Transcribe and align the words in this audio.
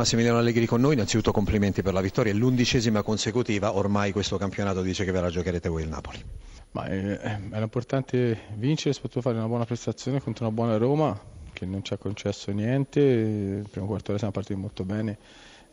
Massimiliano 0.00 0.38
Allegri 0.38 0.64
con 0.64 0.80
noi, 0.80 0.94
innanzitutto 0.94 1.30
complimenti 1.30 1.82
per 1.82 1.92
la 1.92 2.00
vittoria, 2.00 2.32
è 2.32 2.34
l'undicesima 2.34 3.02
consecutiva, 3.02 3.76
ormai 3.76 4.12
questo 4.12 4.38
campionato 4.38 4.80
dice 4.80 5.04
che 5.04 5.10
ve 5.10 5.20
la 5.20 5.28
giocherete 5.28 5.68
voi 5.68 5.82
il 5.82 5.90
Napoli. 5.90 6.24
Ma 6.70 6.88
era 6.88 7.60
importante 7.60 8.44
vincere, 8.54 8.94
soprattutto 8.94 9.20
fare 9.20 9.36
una 9.36 9.46
buona 9.46 9.66
prestazione 9.66 10.22
contro 10.22 10.46
una 10.46 10.54
buona 10.54 10.78
Roma 10.78 11.20
che 11.52 11.66
non 11.66 11.84
ci 11.84 11.92
ha 11.92 11.98
concesso 11.98 12.50
niente, 12.50 12.98
il 12.98 13.68
primo 13.70 13.86
quarto 13.86 14.16
siamo 14.16 14.32
partiti 14.32 14.58
molto 14.58 14.84
bene, 14.84 15.18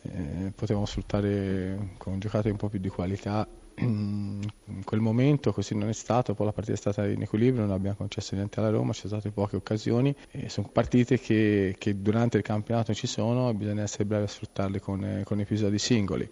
eh, 0.02 0.52
potevamo 0.54 0.86
sfruttare 0.86 1.92
con 1.98 2.20
giocate 2.20 2.50
un 2.50 2.58
po' 2.58 2.68
più 2.68 2.80
di 2.80 2.90
qualità 2.90 3.48
in 3.80 4.84
quel 4.84 5.00
momento 5.00 5.54
così 5.54 5.76
non 5.76 5.90
è 5.90 5.94
stato, 5.94 6.34
poi 6.34 6.48
la 6.48 6.52
partita 6.52 6.76
è 6.76 6.80
stata 6.80 7.06
in 7.06 7.22
equilibrio, 7.22 7.66
non 7.66 7.74
abbiamo 7.74 7.96
concesso 7.98 8.36
niente 8.36 8.60
alla 8.60 8.70
Roma, 8.70 8.94
ci 8.94 9.02
sono 9.02 9.20
state 9.20 9.34
poche 9.34 9.56
occasioni, 9.56 10.16
e 10.32 10.50
sono 10.50 10.70
partite 10.72 11.20
che, 11.20 11.76
che, 11.78 12.02
durante 12.02 12.38
il 12.38 12.44
campionato 12.44 12.94
ci 12.94 13.08
sono 13.08 13.50
e 13.50 13.54
bisogna 13.54 13.84
essere 13.84 14.06
bravi 14.06 14.24
a 14.24 14.28
sfruttarle 14.28 14.80
con, 14.80 15.22
con 15.24 15.40
episodi 15.40 15.78
singoli. 15.78 16.28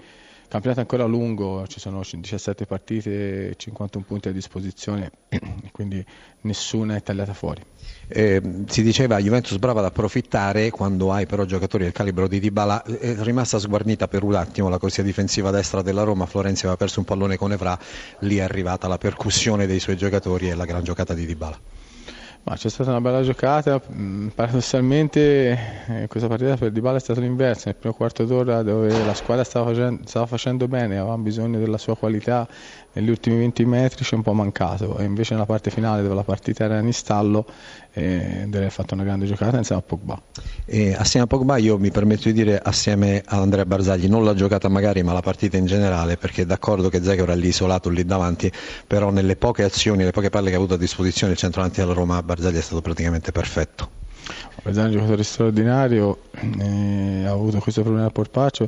Campionato 0.47 0.81
ancora 0.81 1.05
lungo, 1.05 1.65
ci 1.67 1.79
sono 1.79 2.01
17 2.03 2.65
partite, 2.65 3.55
51 3.57 4.05
punti 4.07 4.27
a 4.29 4.31
disposizione, 4.31 5.11
quindi 5.71 6.05
nessuna 6.41 6.95
è 6.95 7.01
tagliata 7.01 7.33
fuori. 7.33 7.61
Eh, 8.07 8.41
si 8.67 8.83
diceva 8.83 9.17
Juventus 9.19 9.57
brava 9.57 9.79
ad 9.79 9.87
approfittare 9.87 10.69
quando 10.69 11.11
hai 11.11 11.25
però 11.25 11.45
giocatori 11.45 11.83
del 11.83 11.93
calibro 11.93 12.27
di 12.27 12.39
Dybala 12.39 12.83
è 12.83 13.15
rimasta 13.19 13.57
sguarnita 13.57 14.07
per 14.07 14.23
un 14.23 14.35
attimo 14.35 14.69
la 14.69 14.77
corsia 14.77 15.01
difensiva 15.01 15.49
destra 15.49 15.81
della 15.81 16.03
Roma 16.03 16.27
Florenzi 16.27 16.61
aveva 16.65 16.77
perso 16.77 16.99
un 16.99 17.05
pallone 17.05 17.37
con 17.37 17.51
Evra 17.51 17.77
lì 18.19 18.37
è 18.37 18.41
arrivata 18.41 18.87
la 18.87 18.99
percussione 18.99 19.65
dei 19.65 19.79
suoi 19.79 19.97
giocatori 19.97 20.49
e 20.49 20.55
la 20.55 20.65
gran 20.65 20.83
giocata 20.83 21.15
di 21.15 21.25
Dybala 21.25 21.59
ma 22.47 22.55
c'è 22.55 22.69
stata 22.69 22.91
una 22.91 23.01
bella 23.01 23.23
giocata, 23.23 23.81
mm, 23.91 24.27
paradossalmente 24.27 25.57
eh, 25.87 26.07
questa 26.07 26.27
partita 26.27 26.55
per 26.55 26.71
Dybala 26.71 26.97
è 26.97 26.99
stato 26.99 27.19
l'inverso, 27.19 27.63
nel 27.65 27.75
primo 27.75 27.95
quarto 27.95 28.23
d'ora 28.23 28.61
dove 28.61 29.03
la 29.03 29.15
squadra 29.15 29.43
stava 29.43 29.71
facendo, 29.71 30.01
stava 30.05 30.27
facendo 30.27 30.67
bene, 30.67 30.99
aveva 30.99 31.17
bisogno 31.17 31.57
della 31.57 31.79
sua 31.79 31.97
qualità, 31.97 32.47
negli 32.95 33.09
ultimi 33.09 33.37
20 33.37 33.65
metri 33.65 34.03
ci 34.03 34.13
è 34.13 34.15
un 34.15 34.23
po' 34.23 34.33
mancato 34.33 34.97
e 34.97 35.03
invece 35.03 35.33
nella 35.33 35.45
parte 35.45 35.69
finale 35.69 36.01
dove 36.01 36.15
la 36.15 36.23
partita 36.23 36.63
era 36.63 36.79
in 36.79 36.93
stallo 36.93 37.45
eh, 37.91 38.43
deve 38.45 38.57
aver 38.57 38.71
fatto 38.71 38.93
una 38.93 39.03
grande 39.03 39.25
giocata 39.25 39.57
insieme 39.57 39.81
a 39.81 39.85
Pogba. 39.85 40.21
E 40.65 40.93
assieme 40.93 41.25
a 41.25 41.27
Pogba 41.27 41.57
io 41.57 41.77
mi 41.77 41.91
permetto 41.91 42.23
di 42.29 42.33
dire 42.33 42.57
assieme 42.57 43.21
ad 43.25 43.39
Andrea 43.39 43.65
Barzagli, 43.65 44.07
non 44.07 44.23
la 44.23 44.33
giocata 44.33 44.69
magari 44.69 45.03
ma 45.03 45.13
la 45.13 45.21
partita 45.21 45.57
in 45.57 45.65
generale 45.65 46.17
perché 46.17 46.45
d'accordo 46.45 46.89
che 46.89 47.03
Zecco 47.03 47.23
era 47.23 47.35
lì 47.35 47.47
isolato 47.47 47.89
lì 47.89 48.05
davanti, 48.05 48.51
però 48.87 49.09
nelle 49.09 49.35
poche 49.35 49.63
azioni, 49.63 50.03
le 50.03 50.11
poche 50.11 50.29
palle 50.29 50.49
che 50.49 50.55
ha 50.55 50.57
avuto 50.57 50.75
a 50.75 50.77
disposizione 50.77 51.33
il 51.33 51.37
centravanti 51.37 51.81
della 51.81 51.93
Roma 51.93 52.21
Barzagli 52.35 52.57
è 52.57 52.61
stato 52.61 52.81
praticamente 52.81 53.31
perfetto. 53.31 53.89
Barzagli 54.61 54.83
è 54.83 54.87
un 54.87 54.91
giocatore 54.95 55.23
straordinario, 55.23 56.19
eh, 56.59 57.23
ha 57.25 57.31
avuto 57.31 57.59
questo 57.59 57.81
problema 57.81 58.07
al 58.07 58.11
porpaccio, 58.11 58.67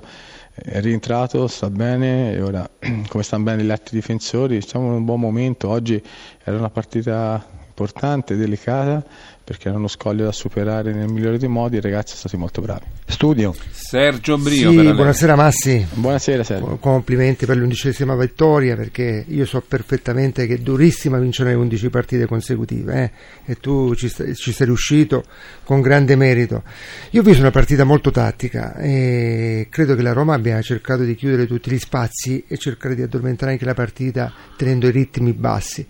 è 0.54 0.80
rientrato, 0.80 1.48
sta 1.48 1.70
bene 1.70 2.32
e 2.32 2.42
ora 2.42 2.70
come 3.10 3.24
stanno 3.24 3.44
bene 3.44 3.64
gli 3.64 3.70
altri 3.70 3.98
difensori, 3.98 4.62
siamo 4.62 4.88
in 4.88 4.94
un 4.94 5.06
buon 5.06 5.20
momento, 5.20 5.68
oggi 5.68 6.02
era 6.46 6.56
una 6.56 6.70
partita 6.70 7.46
importante, 7.78 8.36
delicata, 8.36 9.06
perché 9.44 9.70
era 9.70 9.78
uno 9.78 9.88
scoglio 9.88 10.26
da 10.26 10.32
superare 10.32 10.92
nel 10.92 11.08
migliore 11.08 11.38
dei 11.38 11.48
modi 11.48 11.76
e 11.76 11.80
i 11.80 11.82
ragazzi 11.82 12.16
sono 12.16 12.20
stati 12.20 12.38
molto 12.38 12.62
bravi. 12.62 12.86
Studio. 13.06 13.56
Sergio 13.72 14.38
Brio. 14.38 14.72
Sì, 14.72 14.94
buonasera 14.94 15.36
Massi. 15.36 15.88
Buonasera 15.94 16.44
Sergio. 16.44 16.78
Complimenti 16.78 17.46
per 17.46 17.56
l'undicesima 17.56 18.16
vittoria 18.16 18.76
perché 18.76 19.24
io 19.26 19.46
so 19.46 19.64
perfettamente 19.66 20.48
che 20.48 20.56
è 20.56 20.58
durissima 20.58 21.20
vincere 21.20 21.54
11 21.54 21.90
partite 21.90 22.26
consecutive 22.26 23.04
eh? 23.46 23.52
e 23.52 23.56
tu 23.60 23.94
ci, 23.96 24.10
st- 24.10 24.34
ci, 24.34 24.52
sei 24.52 24.66
riuscito 24.66 25.24
con 25.64 25.80
grande 25.80 26.16
merito. 26.16 26.64
Io 27.12 27.22
ho 27.22 27.24
visto 27.24 27.42
una 27.42 27.52
partita 27.52 27.84
molto 27.84 28.12
tattica 28.12 28.76
e 28.76 29.68
credo 29.70 29.96
che 29.96 30.02
la 30.02 30.14
Roma 30.14 30.34
abbia 30.34 30.60
cercato 30.62 31.04
di 31.04 31.16
chiudere 31.16 31.46
tutti 31.46 31.72
gli 31.72 31.80
spazi 31.80 32.44
e 32.48 32.58
cercare 32.58 32.96
di 32.96 33.04
addormentare 33.04 33.52
anche 33.52 33.66
la 33.66 33.76
partita 33.76 34.34
tenendo 34.58 34.88
i 34.88 34.92
ritmi 34.92 35.32
bassi. 35.32 35.88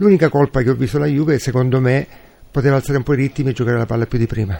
L'unica 0.00 0.28
colpa 0.28 0.62
che 0.62 0.70
ho 0.70 0.74
visto 0.74 0.96
la 0.98 1.06
Juve 1.06 1.40
secondo 1.40 1.80
me 1.80 2.06
poteva 2.52 2.76
alzare 2.76 2.98
un 2.98 3.02
po' 3.02 3.14
i 3.14 3.16
ritmi 3.16 3.50
e 3.50 3.52
giocare 3.52 3.78
la 3.78 3.86
palla 3.86 4.06
più 4.06 4.16
di 4.16 4.26
prima. 4.26 4.56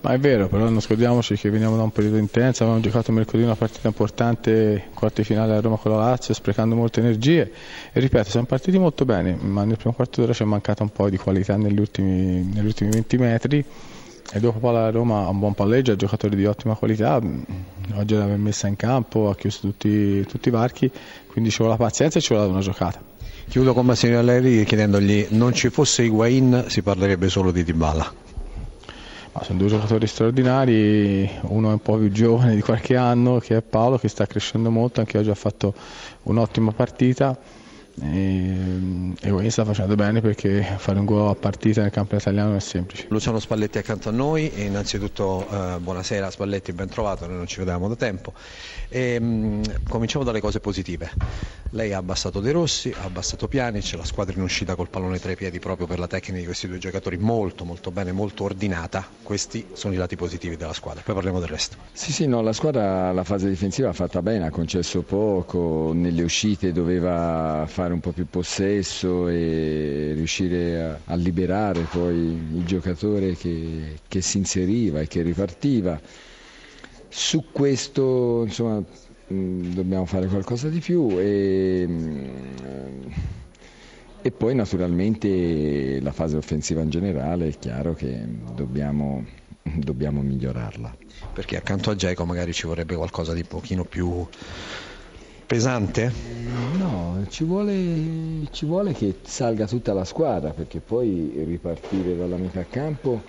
Ma 0.00 0.12
è 0.12 0.18
vero, 0.20 0.46
però 0.46 0.68
non 0.68 0.80
scordiamoci 0.80 1.34
che 1.34 1.50
veniamo 1.50 1.76
da 1.76 1.82
un 1.82 1.90
periodo 1.90 2.18
intenso, 2.18 2.62
abbiamo 2.62 2.80
giocato 2.80 3.10
mercoledì 3.10 3.44
una 3.44 3.56
partita 3.56 3.88
importante, 3.88 4.90
quarti 4.94 5.24
finale 5.24 5.56
a 5.56 5.60
Roma 5.60 5.76
con 5.76 5.90
la 5.90 5.98
Lazio, 5.98 6.34
sprecando 6.34 6.76
molte 6.76 7.00
energie 7.00 7.50
e 7.92 7.98
ripeto, 7.98 8.30
siamo 8.30 8.46
partiti 8.46 8.78
molto 8.78 9.04
bene, 9.04 9.36
ma 9.40 9.64
nel 9.64 9.76
primo 9.76 9.92
quarto 9.92 10.20
d'ora 10.20 10.32
ci 10.32 10.44
è 10.44 10.46
mancata 10.46 10.84
un 10.84 10.90
po' 10.90 11.10
di 11.10 11.16
qualità 11.16 11.56
negli 11.56 11.80
ultimi, 11.80 12.44
negli 12.44 12.66
ultimi 12.66 12.90
20 12.90 13.16
metri 13.18 13.64
e 14.32 14.38
dopo 14.38 14.60
poi 14.60 14.72
la 14.72 14.90
Roma 14.90 15.24
ha 15.24 15.28
un 15.30 15.40
buon 15.40 15.54
palleggio, 15.54 15.90
ha 15.90 15.96
giocatori 15.96 16.36
di 16.36 16.46
ottima 16.46 16.76
qualità, 16.76 17.20
oggi 17.94 18.14
l'aveva 18.14 18.36
messa 18.36 18.68
in 18.68 18.76
campo, 18.76 19.30
ha 19.30 19.34
chiuso 19.34 19.58
tutti, 19.62 20.24
tutti 20.26 20.46
i 20.46 20.52
varchi, 20.52 20.88
quindi 21.26 21.50
ci 21.50 21.56
vuole 21.58 21.72
la 21.72 21.84
pazienza 21.84 22.18
e 22.18 22.20
ci 22.20 22.32
vuole 22.34 22.48
una 22.48 22.60
giocata. 22.60 23.07
Chiudo 23.48 23.72
con 23.72 23.86
Massimiliano 23.86 24.28
Allegri 24.28 24.64
chiedendogli 24.64 25.28
non 25.30 25.54
ci 25.54 25.70
fosse 25.70 26.02
Higuain 26.02 26.66
si 26.68 26.82
parlerebbe 26.82 27.30
solo 27.30 27.50
di 27.50 27.64
Dybala. 27.64 28.14
Ma 29.32 29.42
sono 29.42 29.58
due 29.58 29.68
giocatori 29.68 30.06
straordinari, 30.06 31.30
uno 31.42 31.70
è 31.70 31.72
un 31.72 31.80
po' 31.80 31.96
più 31.96 32.10
giovane 32.10 32.54
di 32.54 32.60
qualche 32.60 32.94
anno 32.96 33.38
che 33.38 33.56
è 33.56 33.62
Paolo 33.62 33.96
che 33.98 34.08
sta 34.08 34.26
crescendo 34.26 34.70
molto, 34.70 35.00
anche 35.00 35.16
oggi 35.16 35.30
ha 35.30 35.34
fatto 35.34 35.72
un'ottima 36.24 36.72
partita 36.72 37.38
e, 38.00 39.14
e 39.20 39.30
Wayne 39.30 39.50
sta 39.50 39.64
facendo 39.64 39.94
bene 39.96 40.20
perché 40.20 40.62
fare 40.76 40.98
un 40.98 41.04
gol 41.04 41.28
a 41.28 41.34
partita 41.34 41.80
nel 41.82 41.90
campionato 41.90 42.28
italiano 42.28 42.48
non 42.50 42.58
è 42.58 42.60
semplice. 42.60 43.06
Luciano 43.08 43.40
Spalletti 43.40 43.78
accanto 43.78 44.08
a 44.08 44.12
noi, 44.12 44.50
e 44.52 44.64
innanzitutto 44.64 45.46
eh, 45.50 45.78
buonasera 45.78 46.30
Spalletti, 46.30 46.72
ben 46.72 46.88
trovato, 46.88 47.26
noi 47.26 47.36
non 47.36 47.46
ci 47.46 47.58
vedevamo 47.58 47.88
da 47.88 47.96
tempo. 47.96 48.32
E, 48.88 49.18
mh, 49.18 49.82
cominciamo 49.88 50.24
dalle 50.24 50.40
cose 50.40 50.60
positive. 50.60 51.10
Lei 51.72 51.92
ha 51.92 51.98
abbassato 51.98 52.40
De 52.40 52.50
Rossi, 52.50 52.90
ha 52.96 53.04
abbassato 53.04 53.46
Pjanic, 53.46 53.92
la 53.94 54.04
squadra 54.04 54.34
in 54.34 54.42
uscita 54.42 54.74
col 54.74 54.88
pallone 54.88 55.18
tra 55.18 55.32
i 55.32 55.36
piedi 55.36 55.58
proprio 55.58 55.86
per 55.86 55.98
la 55.98 56.06
tecnica 56.06 56.38
di 56.38 56.46
questi 56.46 56.66
due 56.66 56.78
giocatori 56.78 57.18
molto 57.18 57.66
molto 57.66 57.90
bene, 57.90 58.10
molto 58.10 58.44
ordinata. 58.44 59.06
Questi 59.22 59.66
sono 59.74 59.92
i 59.92 59.98
lati 59.98 60.16
positivi 60.16 60.56
della 60.56 60.72
squadra, 60.72 61.02
poi 61.02 61.14
parliamo 61.14 61.40
del 61.40 61.48
resto. 61.48 61.76
Sì, 61.92 62.10
sì, 62.12 62.26
no, 62.26 62.40
la 62.40 62.54
squadra 62.54 63.12
la 63.12 63.22
fase 63.22 63.50
difensiva 63.50 63.90
ha 63.90 63.92
fatta 63.92 64.22
bene, 64.22 64.46
ha 64.46 64.50
concesso 64.50 65.02
poco, 65.02 65.92
nelle 65.92 66.22
uscite 66.22 66.72
doveva 66.72 67.64
fare 67.68 67.92
un 67.92 68.00
po' 68.00 68.12
più 68.12 68.26
possesso 68.30 69.28
e 69.28 70.12
riuscire 70.14 70.82
a, 70.82 70.98
a 71.04 71.14
liberare 71.16 71.80
poi 71.82 72.16
il 72.16 72.64
giocatore 72.64 73.36
che, 73.36 73.98
che, 74.08 74.22
si 74.22 74.38
inseriva 74.38 75.00
e 75.00 75.06
che 75.06 75.20
ripartiva. 75.20 76.00
Su 77.10 77.46
questo 77.52 78.44
insomma, 78.46 78.82
dobbiamo 79.28 80.06
fare 80.06 80.26
qualcosa 80.26 80.68
di 80.68 80.80
più 80.80 81.18
e, 81.18 81.86
mh, 81.86 83.12
e 84.22 84.30
poi 84.32 84.54
naturalmente 84.54 86.00
la 86.00 86.12
fase 86.12 86.36
offensiva 86.36 86.80
in 86.80 86.90
generale 86.90 87.48
è 87.48 87.58
chiaro 87.58 87.94
che 87.94 88.20
dobbiamo, 88.54 89.24
dobbiamo 89.62 90.22
migliorarla. 90.22 90.96
Perché 91.32 91.56
accanto 91.56 91.90
a 91.90 91.94
Geco 91.94 92.24
magari 92.24 92.52
ci 92.52 92.66
vorrebbe 92.66 92.96
qualcosa 92.96 93.32
di 93.32 93.44
pochino 93.44 93.84
più 93.84 94.26
pesante? 95.46 96.12
No, 96.76 97.24
ci 97.28 97.44
vuole, 97.44 98.46
ci 98.50 98.66
vuole, 98.66 98.92
che 98.92 99.14
salga 99.22 99.66
tutta 99.66 99.92
la 99.92 100.04
squadra 100.04 100.50
perché 100.50 100.80
poi 100.80 101.32
ripartire 101.44 102.16
dalla 102.16 102.36
metà 102.36 102.64
campo, 102.66 103.22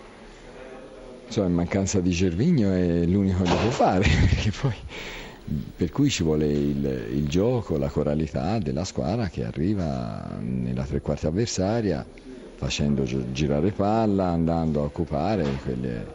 insomma 1.25 1.47
in 1.47 1.53
mancanza 1.53 1.99
di 1.99 2.09
Gervigno 2.09 2.71
è 2.71 3.05
l'unico 3.05 3.43
che 3.43 3.55
può 3.55 3.69
fare, 3.69 4.05
poi, 4.59 4.73
per 5.75 5.89
cui 5.91 6.09
ci 6.09 6.23
vuole 6.23 6.47
il, 6.47 7.07
il, 7.13 7.27
gioco, 7.27 7.77
la 7.77 7.89
coralità 7.89 8.59
della 8.59 8.83
squadra 8.83 9.27
che 9.29 9.43
arriva 9.43 10.37
nella 10.39 10.83
tre 10.83 11.01
quarti 11.01 11.25
avversaria 11.25 12.05
facendo 12.55 13.05
girare 13.31 13.71
palla, 13.71 14.27
andando 14.27 14.81
a 14.81 14.83
occupare 14.83 15.45
quelle, 15.63 16.05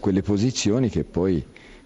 quelle 0.00 0.20
posizioni 0.20 0.90
che 0.90 1.02
poi 1.02 1.42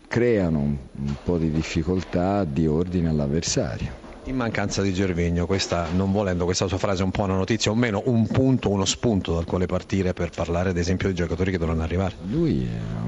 creano 0.08 0.58
un 0.58 1.14
po' 1.22 1.38
di 1.38 1.52
difficoltà 1.52 2.43
di 2.43 2.66
ordine 2.66 3.08
all'avversario. 3.10 4.06
In 4.25 4.37
mancanza 4.37 4.82
di 4.82 4.93
Gervigno, 4.93 5.46
questa, 5.46 5.87
non 5.94 6.12
volendo 6.12 6.44
questa 6.44 6.66
sua 6.66 6.76
frase 6.76 7.00
è 7.00 7.05
un 7.05 7.12
po' 7.12 7.22
una 7.22 7.37
notizia, 7.37 7.70
o 7.70 7.75
meno 7.75 8.02
un 8.06 8.26
punto, 8.26 8.69
uno 8.69 8.84
spunto 8.84 9.32
dal 9.32 9.44
quale 9.44 9.66
partire 9.66 10.12
per 10.12 10.31
parlare 10.31 10.70
ad 10.70 10.76
esempio 10.76 11.08
di 11.08 11.14
giocatori 11.14 11.50
che 11.50 11.56
dovranno 11.56 11.82
arrivare. 11.82 12.14
Lui 12.28 12.64
è 12.64 13.06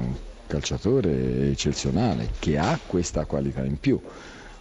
calciatore 0.51 1.49
eccezionale 1.49 2.31
che 2.37 2.57
ha 2.57 2.77
questa 2.85 3.25
qualità 3.25 3.63
in 3.63 3.79
più. 3.79 3.97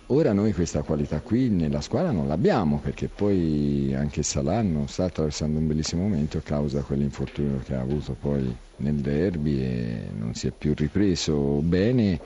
Ora 0.07 0.33
noi 0.33 0.53
questa 0.53 0.83
qualità 0.83 1.21
qui 1.21 1.49
nella 1.49 1.81
squadra 1.81 2.13
non 2.13 2.29
l'abbiamo 2.29 2.79
perché 2.79 3.09
poi 3.09 3.93
anche 3.95 4.23
Salah 4.23 4.63
non 4.63 4.87
sta 4.89 5.05
attraversando 5.05 5.59
un 5.59 5.67
bellissimo 5.67 6.03
momento 6.03 6.39
a 6.39 6.43
causa 6.43 6.83
quell'infortunio 6.83 7.59
che 7.65 7.75
ha 7.75 7.81
avuto 7.81 8.15
poi 8.15 8.57
nel 8.77 8.97
derby 8.97 9.61
e 9.61 10.11
non 10.17 10.35
si 10.35 10.47
è 10.47 10.53
più 10.53 10.75
ripreso 10.77 11.61
bene 11.61 12.21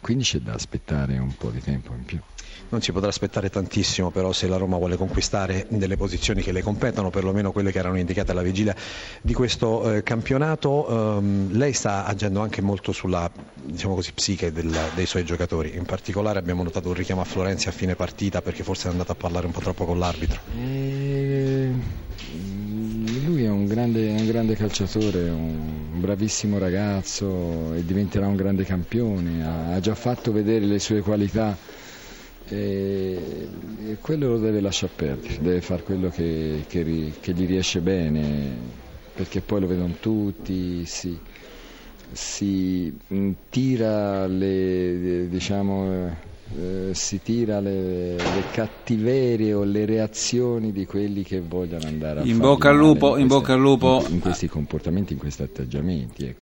quindi 0.00 0.24
c'è 0.24 0.38
da 0.38 0.54
aspettare 0.54 1.18
un 1.18 1.34
po' 1.36 1.50
di 1.50 1.60
tempo 1.60 1.92
in 1.94 2.04
più. 2.04 2.18
Non 2.70 2.80
si 2.82 2.92
potrà 2.92 3.08
aspettare 3.08 3.50
tantissimo 3.50 4.10
però 4.10 4.32
se 4.32 4.46
la 4.46 4.56
Roma 4.56 4.76
vuole 4.76 4.96
conquistare 4.96 5.66
delle 5.68 5.96
posizioni 5.96 6.42
che 6.42 6.52
le 6.52 6.62
competono, 6.62 7.10
perlomeno 7.10 7.52
quelle 7.52 7.72
che 7.72 7.78
erano 7.78 7.98
indicate 7.98 8.30
alla 8.30 8.42
vigilia 8.42 8.74
di 9.20 9.32
questo 9.32 9.92
eh, 9.92 10.02
campionato. 10.02 10.86
Um, 10.88 11.52
lei 11.52 11.72
sta 11.72 12.04
agendo 12.04 12.40
anche 12.40 12.60
molto 12.60 12.92
sulla 12.92 13.30
diciamo 13.54 13.94
così, 13.94 14.12
psiche 14.12 14.52
del, 14.52 14.74
dei 14.94 15.06
suoi 15.06 15.24
giocatori, 15.24 15.76
in 15.76 15.84
particolare 15.84 16.38
abbiamo 16.38 16.62
notato 16.62 16.88
un 16.88 16.94
richiamo 16.94 17.20
a 17.20 17.24
Florenzi 17.24 17.68
a 17.68 17.72
fine 17.72 17.94
partita 17.94 18.42
perché 18.42 18.62
forse 18.62 18.88
è 18.88 18.90
andato 18.90 19.12
a 19.12 19.16
parlare 19.16 19.46
un 19.46 19.52
po' 19.52 19.60
troppo 19.60 19.84
con 19.84 19.98
l'arbitro. 19.98 20.40
E... 20.56 21.72
Lui 23.24 23.44
è 23.44 23.48
un 23.48 23.66
grande, 23.66 24.08
un 24.08 24.26
grande 24.26 24.54
calciatore, 24.54 25.28
un 25.28 26.00
bravissimo 26.00 26.58
ragazzo 26.58 27.74
e 27.74 27.84
diventerà 27.84 28.26
un 28.26 28.36
grande 28.36 28.64
campione, 28.64 29.74
ha 29.74 29.80
già 29.80 29.94
fatto 29.94 30.32
vedere 30.32 30.64
le 30.64 30.78
sue 30.78 31.00
qualità 31.00 31.56
e, 32.50 33.48
e 33.86 33.96
quello 34.00 34.30
lo 34.30 34.38
deve 34.38 34.60
lasciare 34.60 34.92
perdere, 34.94 35.38
deve 35.40 35.60
fare 35.60 35.82
quello 35.82 36.08
che, 36.08 36.64
che, 36.66 37.12
che, 37.20 37.32
gli 37.32 37.46
riesce 37.46 37.80
bene, 37.80 38.56
perché 39.14 39.40
poi 39.40 39.60
lo 39.60 39.66
vedono 39.68 39.94
tutti, 40.00 40.84
si, 40.84 41.16
si 42.10 42.92
tira 43.48 44.26
le, 44.26 45.28
diciamo, 45.28 46.28
eh, 46.58 46.90
si 46.92 47.22
tira 47.22 47.60
le, 47.60 48.16
le, 48.16 48.44
cattiverie 48.50 49.54
o 49.54 49.62
le 49.62 49.84
reazioni 49.84 50.72
di 50.72 50.86
quelli 50.86 51.22
che 51.22 51.40
vogliono 51.40 51.86
andare 51.86 52.20
a 52.20 52.24
in 52.24 52.38
bocca 52.38 52.70
al 52.70 52.76
lupo, 52.76 53.16
in 53.16 53.28
bocca 53.28 53.52
al 53.52 53.60
lupo 53.60 54.02
in, 54.08 54.14
in 54.14 54.20
questi 54.20 54.48
comportamenti, 54.48 55.12
in 55.12 55.20
questi 55.20 55.42
atteggiamenti. 55.42 56.24
Ecco. 56.24 56.38